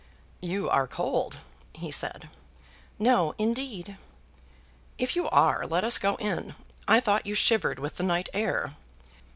"You 0.41 0.67
are 0.67 0.87
cold," 0.87 1.37
he 1.73 1.91
said. 1.91 2.27
"No 2.97 3.35
indeed." 3.37 3.99
"If 4.97 5.15
you 5.15 5.29
are 5.29 5.67
let 5.67 5.83
us 5.83 5.99
go 5.99 6.15
in. 6.15 6.55
I 6.87 6.99
thought 6.99 7.27
you 7.27 7.35
shivered 7.35 7.77
with 7.77 7.97
the 7.97 8.03
night 8.03 8.27
air." 8.33 8.71